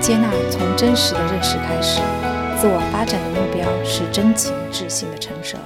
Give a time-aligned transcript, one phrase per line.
[0.00, 2.00] 接纳从真实的认识开始，
[2.56, 5.58] 自我发展的目标是真情自信的成熟。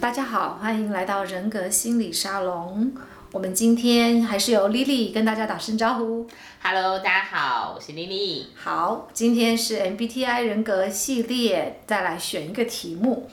[0.00, 2.92] 大家好，欢迎来到人格心理沙龙。
[3.32, 6.26] 我们今天还是由 Lily 跟大家打声招呼。
[6.62, 8.44] Hello，大家好，我是 Lily。
[8.54, 13.28] 好，今天是 MBTI 人格系列，再来选一个题目。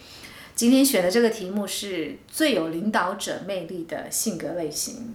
[0.56, 5.14] 今天选的这个题目是最有领导者魅力的性格类型。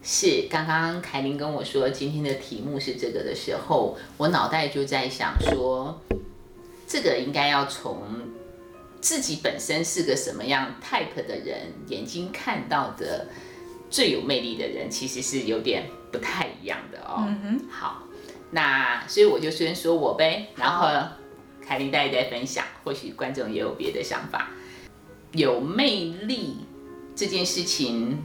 [0.00, 6.00] 是，刚刚凯琳跟我说今天的题目是这个的时候，我脑袋就在想说，
[6.86, 8.02] 这个应该要从
[9.00, 13.26] 自己本身是个什么样 type 的人，眼睛看到的
[13.90, 17.26] 最有魅力的人，其实是有点不太一样的哦。
[17.26, 18.04] 嗯哼，好，
[18.52, 20.88] 那所以我就先说我呗，然后
[21.60, 24.50] 凯琳大家再分享，或许观众也有别的想法。
[25.32, 26.58] 有魅力
[27.14, 28.22] 这件事情。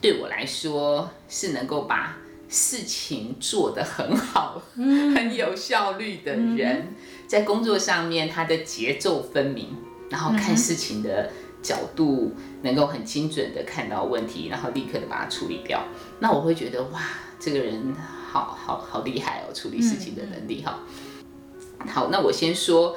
[0.00, 2.18] 对我来说是能够把
[2.48, 6.94] 事情做得很好、嗯、很有效率的人，嗯、
[7.26, 9.76] 在工作上面他的节奏分明，
[10.10, 11.30] 然后看事情的
[11.62, 15.82] 角度能够很精准的看到问题，然后立刻的把它处理掉。
[16.20, 17.00] 那我会觉得哇，
[17.40, 17.94] 这个人
[18.30, 20.80] 好好好厉害哦，处理事情的能力哈。
[21.88, 22.96] 好，那我先说。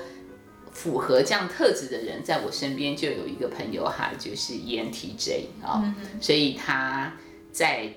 [0.72, 7.14] 符合这样特质的人，在我身边就有一个朋友哈，就是 ENTJ 啊、哦，所以他
[7.52, 7.94] 在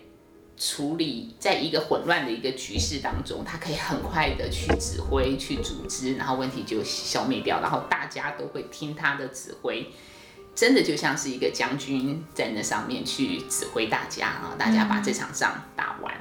[0.56, 9.90] 处理在一个混乱的一个局势当中，他可以很快的去指挥、去组织，然后问题就消灭掉，然后大家都会听他的指挥，
[10.54, 16.14] 真的就像是一个将军在那上面去指挥大家啊，大家把这场仗打完。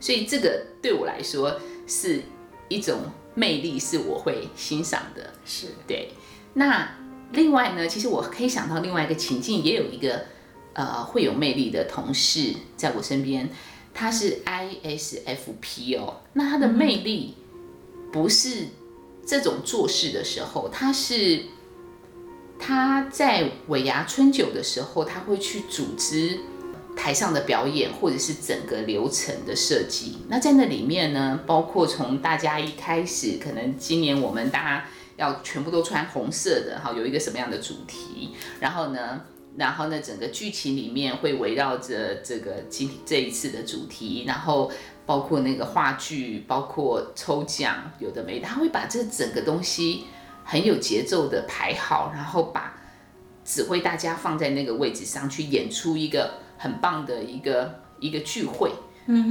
[0.00, 2.22] 所以这个对我来说是
[2.68, 3.00] 一种。
[3.34, 6.10] 魅力是我会欣赏的，是对。
[6.54, 6.96] 那
[7.30, 10.24] 另外呢，其实我可以想到另外一个情境，也有一个
[10.72, 13.48] 呃会有魅力的同事在我身边，
[13.94, 16.22] 他是 ISFP 哦。
[16.32, 17.36] 那他的魅力
[18.12, 18.70] 不是
[19.24, 21.44] 这种做事的时候，他是
[22.58, 26.40] 他在尾牙春酒的时候，他会去组织。
[26.98, 34.84] 台上的表演，或者是整个流程的设计，那在那里面呢，包括从大家一开始，可能今年我们大家
[35.16, 39.22] 要全部都穿红色的，哈，有一个什么样的主题，然后呢，
[39.56, 44.70] 然后呢，整个剧情里面会围绕着这个今这一次的主题，然后
[45.06, 50.04] 包括那个话剧，包括抽奖，有的没的，他会把这整个东西
[50.42, 52.74] 很有节奏的排好，然后把
[53.44, 56.40] 指挥大家放在那个位置上去演出一个。
[56.58, 58.72] 很棒的一个一个聚会，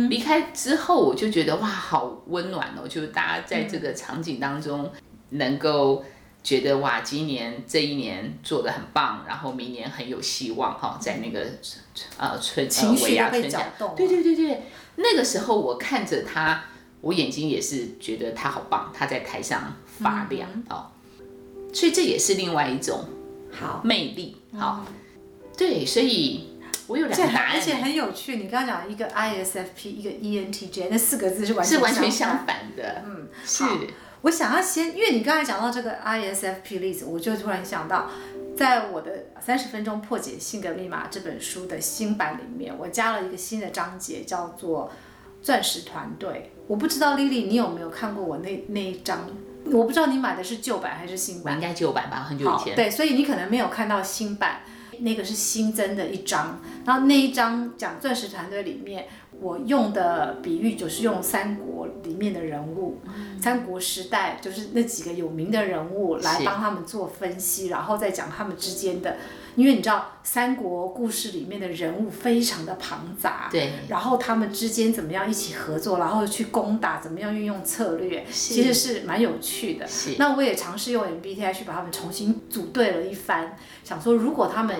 [0.10, 2.88] 离开之后我就觉得哇，好温暖哦！
[2.88, 4.90] 就是大家在这个场景当中，
[5.32, 6.04] 能够
[6.42, 11.46] 觉得哇，今年这一年做的很棒，然后明年很有希望哈，在那个
[12.18, 14.64] 呃春情绪都被搅动，对对对对，
[14.96, 16.64] 那个时候我看着他，
[17.02, 20.88] 我眼睛也是觉得他好棒，他在台上发亮哦，
[21.74, 23.06] 所以这也是另外一种
[23.52, 23.82] 好。
[23.84, 24.86] 魅力，好，
[25.58, 26.57] 对，所以。
[26.88, 28.38] 我有两个答案，而且很有趣。
[28.38, 33.04] 你刚刚讲一个 ISFP，一个 ENTJ，那四个字是完全是完全相反的。
[33.06, 33.64] 嗯，是。
[34.22, 38.10] 我想要先，因为你刚才讲到这个 ISFP 例子，我就突然想到，
[38.58, 44.92] 在我的三十分钟破解性格密码这本书的新版里面，我加了一个新的章节，叫做
[45.42, 46.52] 钻石团队。
[46.68, 49.30] 我不知道 Lily 你有没有看过我那那一章？
[49.66, 51.54] 我不知道你买的是旧版还是新版？
[51.54, 52.76] 应该旧版吧，很久以前。
[52.76, 54.62] 对，所以你可能没有看到新版。
[55.00, 59.08] 那个是新增的一章，然后那一章讲钻石团队里面，
[59.40, 69.18] 我用的比喻就是用三国里面的人物，嗯、三国时代就是那几个有名的人物来帮他们做分析，然后再讲他们之间的。
[69.58, 79.88] 因为你知道三国故事里面的人物非常的庞杂，对，然后他们之间怎么样一起合作，然后去攻打，怎么样运用策略，其实是蛮有趣的。
[80.20, 84.78] 那我也尝试用 MBTI 去把他们重新组队了一番，想说如果他们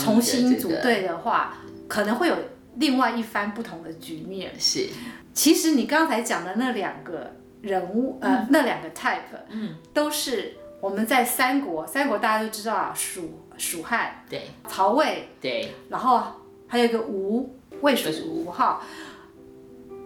[0.00, 2.36] 重新组队的话，可能会有
[2.74, 4.52] 另外一番不同的局面。
[4.58, 4.88] 是，
[5.32, 7.30] 其实你刚才讲的那两个
[7.62, 9.20] 人物，呃，嗯、那两个 type，
[9.50, 13.42] 嗯，都是我们在三国，三国大家都知道啊，蜀。
[13.58, 16.22] 蜀汉对，曹魏对，然后
[16.66, 18.82] 还有一个吴，魏蜀吴哈，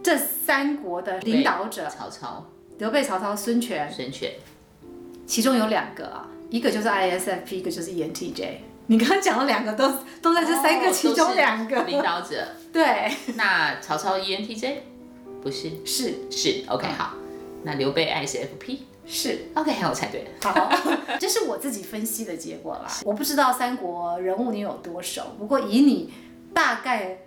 [0.03, 2.47] 这三国的领导者，曹操、
[2.79, 4.33] 刘备、曹操、孙权、孙权，
[5.27, 8.59] 其中有两个啊，一个就是 ISFP，一个就是 ENTJ。
[8.87, 9.89] 你刚刚讲了两个都
[10.21, 11.85] 都在这三个其中两个。
[11.85, 13.09] 领导者， 对。
[13.37, 14.79] 那曹操 ENTJ
[15.41, 15.71] 不是？
[15.87, 16.15] 是。
[16.29, 17.15] 是 OK 好，
[17.63, 18.79] 那刘备 ISFP。
[19.13, 20.25] 是，OK，我猜对。
[20.41, 20.71] 好，
[21.19, 22.87] 这是我自己分析的结果啦。
[23.05, 26.13] 我不知道三国人物你有多熟，不过以你
[26.55, 27.19] 大概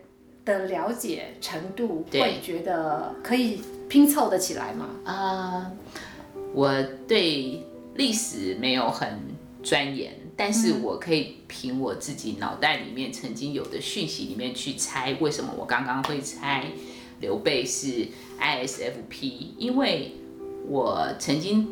[0.46, 4.90] 的了解程度，会觉得可以拼凑得起来吗？
[5.04, 5.72] 啊、呃，
[6.54, 7.66] 我对
[7.96, 9.20] 历史没有很
[9.62, 16.64] 钻研，但是我可以凭我自己脑袋里面曾经有的讯息里面去猜，为什么我刚刚会猜
[17.20, 18.08] 刘备是
[18.40, 20.14] ISFP，因为
[20.68, 21.68] 我曾经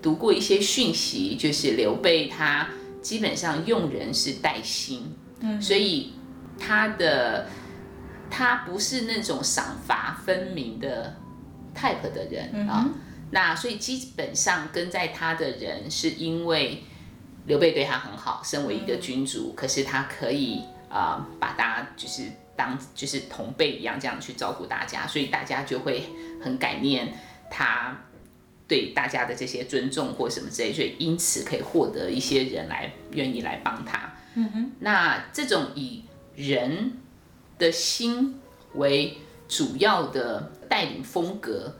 [0.00, 2.68] 读过一些讯息，就是刘备他
[3.02, 6.12] 基本上用人是带薪，嗯，所以
[6.58, 7.48] 他的
[8.30, 11.16] 他不是那种赏罚分明的
[11.74, 12.94] type 的人啊，嗯，
[13.32, 16.82] 那所以基本上跟在他的人是因为
[17.46, 22.22] 刘备对他很好，身为一个君主，嗯，可是他可以啊，呃，把大家就是
[22.54, 26.04] 当就是同辈一样这样去照顾大家，所以大家就会
[26.42, 27.12] 很感念
[27.50, 27.98] 他。
[28.70, 34.14] 对大家的这些尊重或什么之类，所以因此可以获得一些人来愿意来帮他。
[34.36, 36.04] 嗯哼，那这种以
[36.36, 36.92] 人
[37.58, 38.38] 的心
[38.74, 39.18] 为
[39.48, 41.74] 主要的带领风格，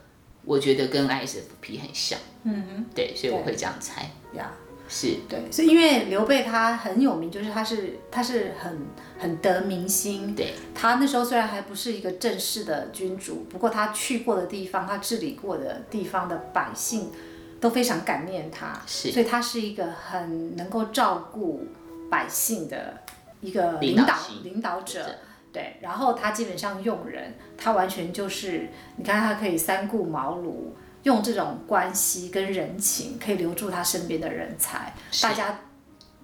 [0.44, 2.18] 我觉得跟 ISFP 很像。
[2.42, 4.10] 嗯哼，对，所以我会这样猜。
[4.34, 4.52] 呀。
[4.92, 8.76] 是对，所以因为刘备他很有名，就是他是他是很
[9.20, 10.34] 很得民心。
[10.34, 17.12] 对，他那时候虽然还不是一个正式的君主，不过他去过的地方，他治理过的地方的百姓
[17.60, 18.82] 都非常感念他。
[18.84, 21.68] 是，所以他是一个很能够照顾
[22.10, 22.98] 百姓的
[23.40, 25.06] 一个领导领导，领导者。
[25.52, 30.72] 对，然后他基本上用人，他完全就是你看他可以三顾茅庐。
[31.02, 35.60] 用这种关系跟人情，可以留住他身边的人才，大家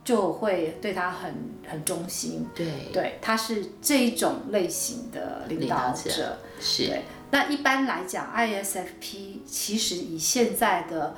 [0.05, 1.35] 就会对他很
[1.67, 2.47] 很忠心。
[2.55, 6.11] 对，对，他是这一种类型的领导者。
[6.11, 6.87] 导者是。
[6.87, 11.17] 对，那一般来讲，ISFP 其实以现在的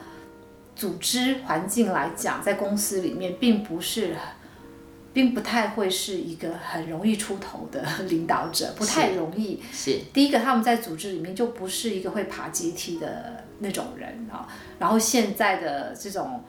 [0.75, 4.15] 组织环境来讲，在公司里面并不是。
[5.11, 9.61] 并不太会是一个很容易出头的领导者，不太容易。
[9.73, 14.49] 是，是第一个，他们在组织里面就不是一个会爬阶梯的那种人啊。
[14.79, 16.43] 然后现在的这种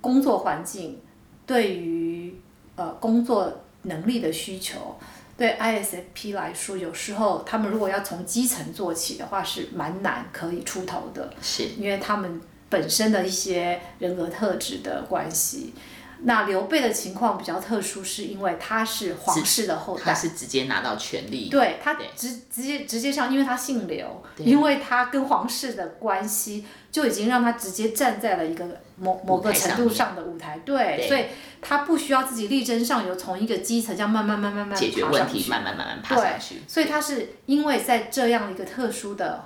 [0.00, 1.00] 工作环境，
[1.46, 2.38] 对于
[2.76, 4.96] 呃工作能力的需求，
[5.36, 11.32] 对 ISFP 来说，有时候他们如果要从基层做起的话，是蛮难可以出头的。
[11.40, 15.74] 是，因为他们本身的一些人格特质的关系。
[16.22, 28.64] 那刘备的情况比较特殊，是因为他是皇室的后代，他是直接拿到权力，对他直直接直接上，因为他姓刘，因为他跟皇室的关系就已经让他直接站在了一个
[28.96, 31.26] 某某个程度上的舞台，对，对，所以
[31.60, 39.44] 他不需要自己力争上游，从一个基层这样慢慢慢慢慢慢解决问题，慢慢慢慢爬上去，对，所以他是因为在这样一个特殊的。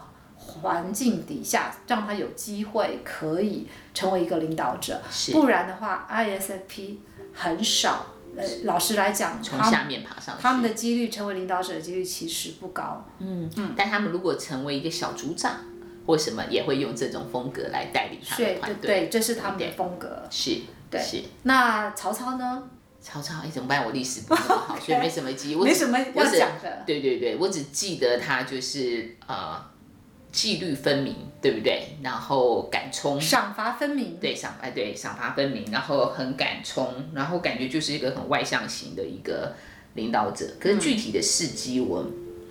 [0.50, 5.00] 环境底下，让他有机会可以成为一个领导者，
[5.32, 6.97] 不然的话，ISFP
[7.32, 8.06] 很少。
[8.37, 13.05] 呃，老实来讲，从下面爬上去，他们的几率成为领导者的几率其实不高。
[13.19, 15.56] 嗯嗯，但他们如果成为一个小组长
[16.06, 18.87] 或什么，也会用这种风格来带领他的团队。
[18.87, 20.23] 对，这是他们的风格。
[20.31, 21.03] 是，对。
[21.03, 21.25] 是。
[21.43, 22.62] 那曹操呢？
[23.00, 23.85] 曹操，哎，怎么办？
[23.85, 25.56] 我历史不好，所以没什么记忆。
[25.58, 26.85] 没什么要讲的。
[26.87, 29.69] 对对对，我只记得他就是呃。
[30.32, 31.97] 纪律分明，对不对？
[32.03, 34.17] 然后敢冲，赏罚分明。
[34.21, 39.55] 对，赏哎对，赏罚分明，然后很敢冲，然后感觉就是一个很外向型的一个
[39.94, 40.47] 领导者。
[40.61, 42.05] 可是具体的事迹我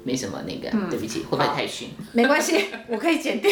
[0.04, 1.90] 没什么那个，嗯、对不起，会不会太逊？
[2.14, 3.52] 没关系，我可以剪掉。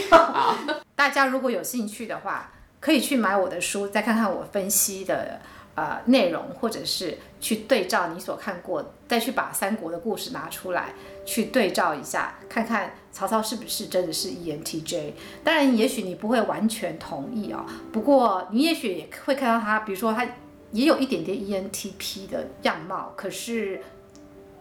[0.96, 5.40] 大家如果有兴趣的话，可以去买我的书，再看看我分析的。
[5.78, 10.92] 呃，内容或者是去对照你所看过，再去把三国的故事拿出来
[11.24, 15.12] 去对照一下，看看曹操是不是真的是 ENTJ。
[15.44, 20.26] 当然，也许你不会完全同意啊、哦，不过你也许也会看到他，比如说他
[20.72, 23.80] 也有一点点 ENTP 的样貌，可是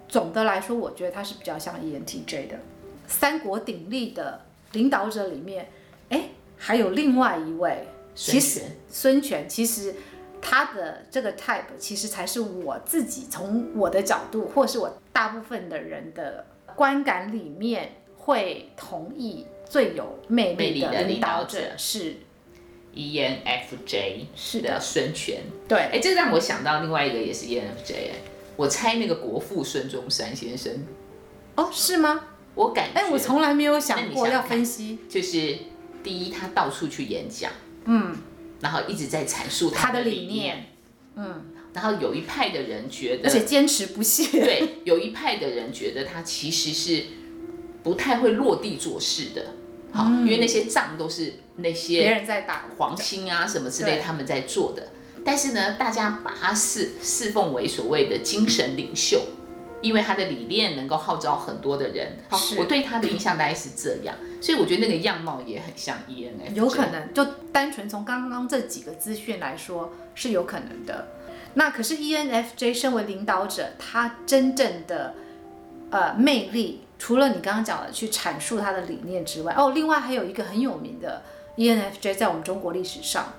[0.06, 2.58] 总的来说，我觉得他是比较像 ENTJ 的。
[3.06, 4.42] 三国鼎立的
[4.72, 5.70] 领导者里面，
[6.10, 9.94] 哎，还有另外一位，其实孙权其实。
[10.40, 22.16] 他的这个 type 其实才是我自己从我的角度，或是我大部分的人的观感里面会同意最有魅力的领导者是
[22.94, 25.42] ENFJ，是的，孙权。
[25.68, 28.10] 对，哎，这让我想到另外一个也是 ENFJ，
[28.56, 30.72] 我猜那个国父孙中山先生。
[31.56, 32.24] 哦，是吗？
[32.54, 34.98] 我感觉，哎，我从来没有想过要分析。
[35.08, 35.58] 就是
[36.02, 37.50] 第一，他到处去演讲，
[37.84, 38.16] 嗯。
[38.60, 40.72] 然后一直在阐述他的理念，
[41.14, 47.04] 嗯，然后有一派的人觉得，而且坚持不懈， 对，有一派的人觉得他其实是
[47.82, 49.54] 不太会落地做事的，
[49.92, 54.88] 好，嗯，因为那些仗都是那些别人在打，黄兴啊什么之类他们在做的，
[55.24, 59.20] 但是呢，大家把他侍侍奉为所谓的精神领袖
[59.86, 62.18] 因为他的理念能够号召很多的人。
[62.28, 66.54] 好，我对他的印象大概是这样，所以我觉得那个样貌也很像 ENFJ。
[66.54, 71.08] 有可能，就单纯从刚刚这几个资讯来说是有可能的。
[71.54, 75.14] 那可是 ENFJ 身为领导者，他真正的
[75.90, 81.22] 呃魅力，除了你刚刚讲的去阐述他的理念之外，哦，另外还有一个很有名的
[81.56, 83.32] ENFJ 在我们中国历史上，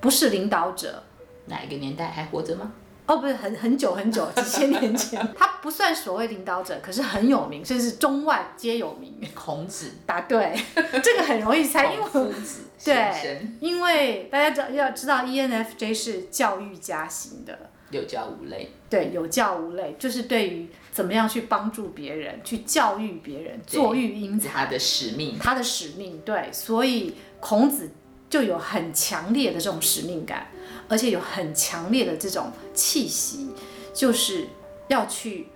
[0.00, 1.02] 不是领导者，
[1.46, 2.72] 哪一个年代还活着吗？
[3.06, 9.14] 哦，不是很很久很久，几千年前， 他不算所谓领导者，可是很有名，甚至中外皆有名。
[9.34, 17.58] 孔子，答对，这个很容易猜，因为孔子对，因为大家知要知道 ENFJ 是教育家型的，
[17.90, 27.90] 有教无类，对，有教无类，就是对于怎么样去帮助别人，去教育别人，做育英才，他的使命，他的使命，对，所以孔子
[28.30, 30.46] 就有很强烈的这种使命感。
[30.88, 33.50] 而且有很强烈的这种气息，
[33.92, 34.48] 就是
[34.88, 35.48] 要去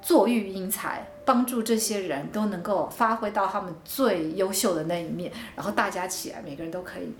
[0.00, 7.14] 做育英才，帮助这些人都能够发挥到他们最优秀的那一面，然后大家起来，每个人都可以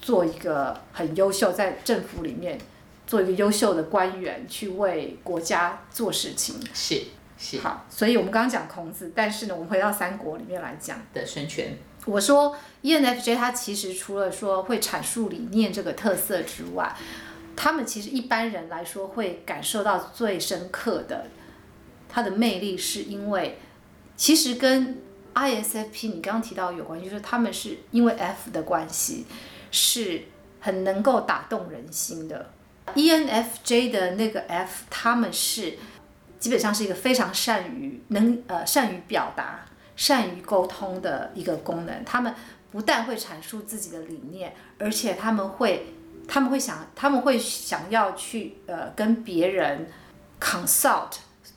[0.00, 2.58] 做一个很优秀，在政府里面
[3.06, 6.56] 做一个优秀的官员，去为国家做事情。
[6.74, 7.02] 是
[7.42, 7.58] 是。
[7.58, 11.76] 好，所以我们刚刚讲孔子，但是呢，我们回到三国里面来讲的孙权。
[12.06, 16.94] 我说 ENFJ 他其实除了说会阐述理念这个特色之外，
[17.56, 21.26] 他们其实一般人来说会感受到最深刻的
[22.08, 23.58] 他的魅力，是因为
[24.16, 24.98] 其实跟
[25.34, 29.26] ISFP 你刚刚提到有关系，就是他们是因为 F 的关系，
[29.70, 30.22] 是
[30.60, 32.50] 很能够打动人心的。
[32.94, 35.78] ENFJ 的那个 F，他们是
[36.42, 39.60] 基本上是一个非常善于能呃善于表达。
[39.94, 42.34] 善于沟通的一个功能，他们
[42.72, 45.94] 不但会阐述自己的理念，而且他们会，
[46.26, 49.86] 他们会想，他们会想要去呃跟别人
[50.40, 51.10] consult，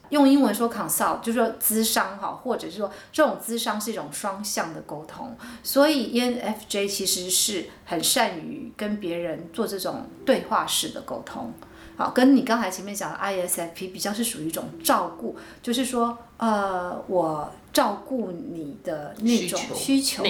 [0.10, 11.54] 用英文说 consult 就是说咨商哈，或者是说这种咨商是一种双向的沟通，所以 ENFJ 其实是很善于跟别人做这种对话式的沟通。
[11.98, 20.24] 好，跟你刚才前面讲的 ISFP 比较是属于一种照顾，就是说，呃，我照顾你的那种需求，需求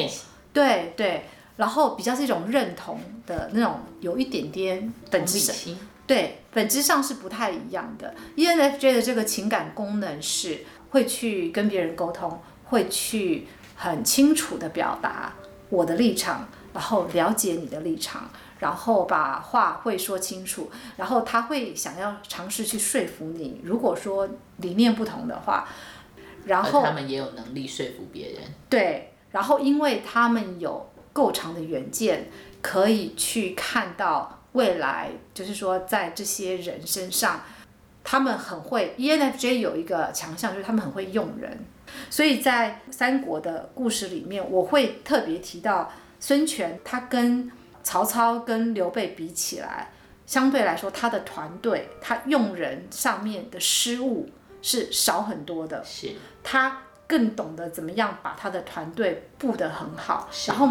[0.53, 1.25] 对对，
[1.57, 8.13] 然后比较是一种认同的那种，有一点点本质上，对，本质上是不太一样的。
[8.35, 15.33] ENFJ 的这个情感功能是会去跟别人沟通，会去很清楚的表达
[15.69, 18.29] 我的立场，然后了解你的立场。
[18.59, 23.61] 然后把话会说清楚，然后他会想要尝试去说服你。
[23.63, 25.67] 如果说理念不同的话，
[26.45, 28.41] 然后他们也有能力说服别人。
[28.69, 32.29] 对，然后因为他们有够长的远见，
[32.61, 37.41] 可以去看到未来，就是说在这些人身上，
[38.03, 38.95] 他们很会。
[38.97, 41.65] ENFJ 有一个强项，就是他们很会用人。
[42.09, 47.51] 所以在三国的故事里面，我会特别提到孙权，他跟
[47.85, 49.91] 曹操跟刘备比起来，
[50.25, 54.27] 相对来说，他的团队，他用人上面的失误
[54.63, 55.83] 是少很多的。
[55.85, 60.67] 是，他更懂得怎么样把他的团队布得很好，然后，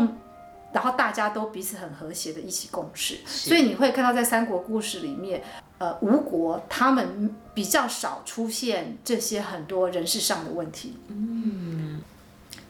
[0.73, 3.21] 然后大家都彼此很和谐的一起共事。
[3.25, 5.41] 所以你会看到在三国故事里面，
[5.79, 10.99] 呃，吴国他们比较少出现这些很多人事上的问题。
[11.07, 12.03] 嗯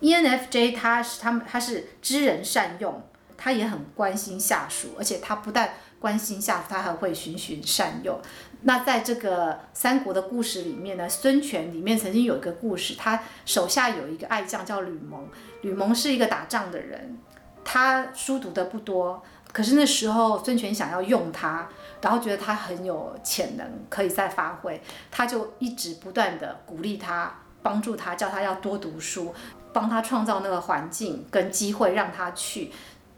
[0.03, 3.03] ，ENFJ 他是他们他是知人善用。
[3.45, 8.19] 他也很关心下属，而且他不但关心下属，他还会循循善诱。
[8.63, 15.29] 那在这个三国的故事里面呢，孙权里面曾经有一个故事，他手下有一个爱将叫吕蒙。
[15.61, 17.19] 吕蒙是一个打仗的人，
[17.63, 19.23] 他书读的不多，
[19.53, 21.69] 可是那时候孙权想要用他，
[22.01, 27.31] 然后觉得他很有潜能，可以再发挥，他就一直不断的鼓励他，
[27.63, 29.35] 帮助他，叫他要多读书，
[29.75, 32.73] 帮他创造那个环境跟机会，让他去。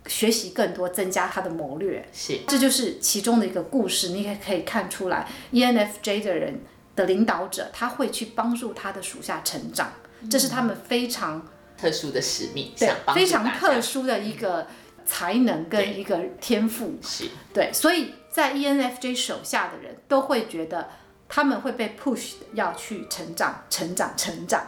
[0.06, 4.10] 学习更多，增加他的谋略，是，这就是其中的一个故事。
[4.10, 6.60] 你也可以看出来，ENFJ 的人
[6.94, 11.46] 的领导者，他会去帮助他的属下成长，嗯、这是他们非常
[11.76, 14.66] 特殊的使命，对，非常特殊的一个
[15.04, 16.98] 才能跟一个天赋。
[17.02, 20.88] 是，对，所以在 ENFJ 手下的人都会觉得
[21.28, 24.66] 他们会被 push 要去成长、成长、成长。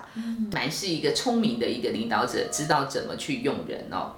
[0.52, 4.16] 蛮、嗯、是一个聪明的一个领导者，知道怎么去用人哦。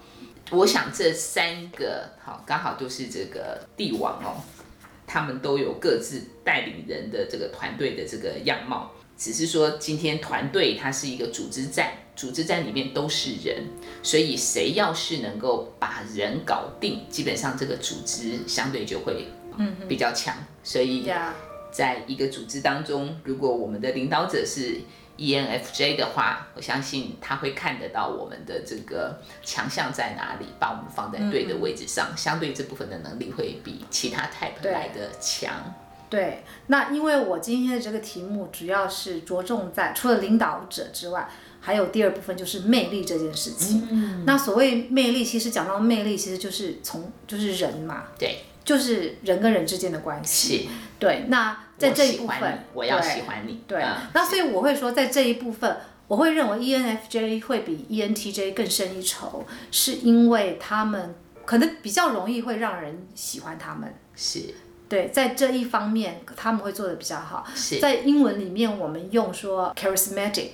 [0.51, 4.43] 我想这三个好，刚好都是这个帝王哦，
[5.07, 13.65] 他们都有各自带领人的这个团队的这个样貌，只是说今天团队它是一个组织战，组织战里面都是人，
[14.03, 21.09] 所以谁要是能够把人搞定，基本上这个组织相对就会嗯比较强，所以
[21.71, 24.81] 在一个组织当中，如果我们的领导者是
[25.21, 35.53] ENFJ 的话，我相信他会看得到我们的这个强项在哪里，把我们放在对的位置上，嗯、相对这部分的能力会比其他 type 来的强。
[36.09, 41.29] 对，那因为我今天的这个题目主要是着重在除了领导者之外，
[41.61, 43.87] 还有第二部分就是魅力这件事情。
[43.91, 50.71] 嗯、那所谓魅力，其实讲到魅力，其实就是从就是人嘛，对，就是人跟人之间的关系。
[50.99, 51.65] 对，那。
[51.81, 53.63] 在这一部分，我要喜欢你。
[53.67, 53.83] 对，
[54.13, 61.15] 那所以我会说，在这一部分，我会认为 ENFJ 会比 ENTJ 更胜一筹，是因为他们
[61.47, 63.95] 可能比较容易会让人喜欢他们。
[64.15, 64.55] 是。
[64.91, 67.47] 对，在这一方面他们会做的比较好。
[67.55, 67.79] 是。
[67.79, 70.51] 在英文里面，我们用说 charismatic，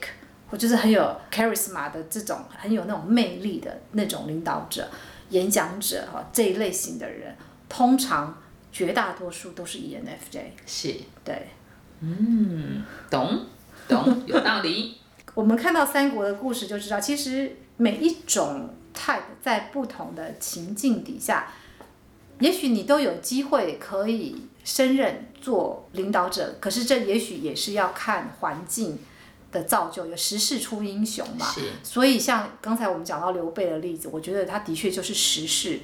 [0.49, 4.89] 或就是很有 charisma 的这种很有那种魅力的那种领导者、
[5.31, 7.37] 演讲者哈这一类型的人，
[7.69, 8.39] 通常。
[8.77, 11.47] 绝大多数都是 ENFJ，是对，
[12.03, 13.47] 嗯，懂
[13.89, 14.99] 懂有道理。
[15.33, 21.51] 我们看到三国的故事就知道，其实每一种 type 在不同的情境底下，
[22.41, 26.57] 也许你都有机会可以升任做领导者。
[26.61, 28.99] 可是这也许也是要看环境
[29.51, 31.47] 的造就，有时势出英雄嘛。
[31.51, 31.63] 是。
[31.83, 35.81] 所以像刚才我们讲到刘备的例子，我觉得他的确就是时势。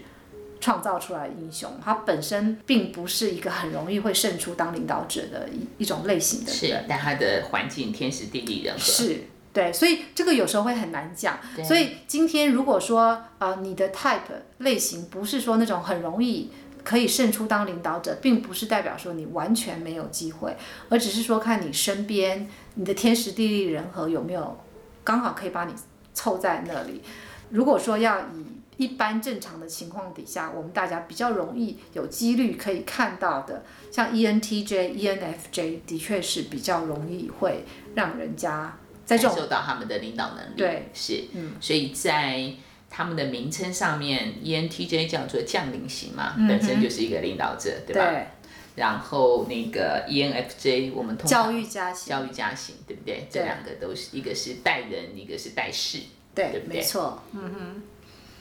[0.62, 11.36] 创造出来的英雄，他本身并不是一个很容易会胜出当领导者的一一种类型的人，是，但他的环境天时地利人和是对，所以这个有时候会很难讲。
[11.64, 14.20] 所以今天如果说啊、呃，你的 type
[14.58, 16.50] 类型不是说那种很容易
[16.84, 20.56] 可以胜出当领导者，并不是代表说你完全没有机会，
[20.88, 24.56] 而只是说看你身边你的天时地利人和有没有
[25.02, 25.74] 刚好可以把你
[26.14, 27.02] 凑在那里。
[27.50, 28.46] 如果说要以
[28.78, 37.64] 一般正常的情况底下，我们大家比较容易有几率可以看到的，像 ENTJ、ENFJ 的确是比较容易会
[37.94, 40.54] 让人家在这种感受到他们的领导能力。
[40.56, 42.52] 对，是，嗯，所以在
[42.88, 48.10] 他们的名称上面，ENTJ 叫做将领型嘛，嗯、本身就是一个领导者，对吧？
[48.10, 48.26] 对。
[48.74, 53.16] 然后那个 ENFJ，我们通常教育家型，教育家型，对不对？
[53.16, 55.98] 对这两个都是一个是带人，一个是带事，
[56.34, 56.78] 对，对不对？
[56.78, 57.82] 没错，嗯哼。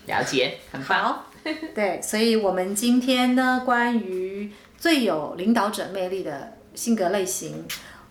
[0.08, 1.24] 了解，很棒。
[1.74, 7.66] 对，所以，我们今天呢，关于最有领导者魅力的性格类型，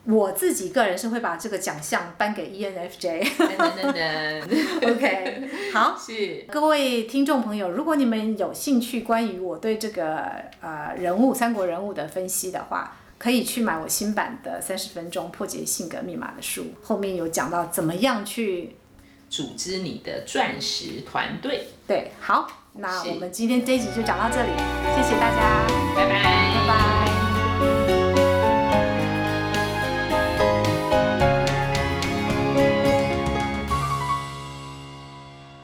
[0.05, 3.23] 我自己个人是会把这个奖项颁给 ENFJ。
[3.23, 10.25] 噔噔噔 OK，好，是各位听众朋友，如果你们有兴趣关于我对这个
[10.61, 18.75] 呃人物三国人物的分析的话，可以去买我新版的三十分钟破解性格密码的书，后面有讲到怎么样去。
[19.31, 21.69] 组织你的钻石团队。
[21.87, 24.51] 对，好，那我们今天这一集就讲到这里，
[24.95, 25.67] 谢谢大家，
[25.97, 27.00] 拜拜，拜拜。